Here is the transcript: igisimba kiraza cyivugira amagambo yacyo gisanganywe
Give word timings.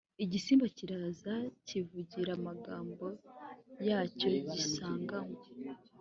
igisimba 0.23 0.65
kiraza 0.77 1.35
cyivugira 1.65 2.29
amagambo 2.39 3.05
yacyo 3.87 4.29
gisanganywe 4.51 5.41